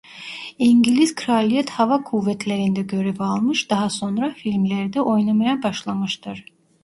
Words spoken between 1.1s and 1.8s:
Kraliyet